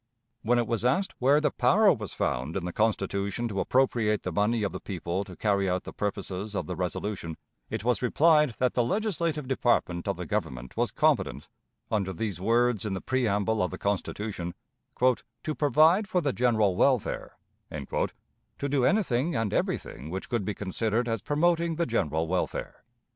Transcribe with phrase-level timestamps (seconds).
[0.41, 4.31] When it was asked where the power was found in the Constitution to appropriate the
[4.31, 7.37] money of the people to carry out the purposes of the resolution,
[7.69, 11.47] it was replied that the legislative department of the Government was competent,
[11.91, 14.55] under these words in the preamble of the Constitution,
[14.99, 17.37] "to provide for the general welfare,"
[17.69, 18.09] to
[18.67, 22.83] do anything and everything which could be considered as promoting the general welfare.